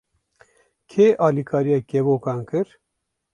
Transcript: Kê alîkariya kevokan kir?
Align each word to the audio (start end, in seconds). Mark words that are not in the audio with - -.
Kê 0.89 1.05
alîkariya 1.25 1.79
kevokan 1.89 2.39
kir? 2.49 2.67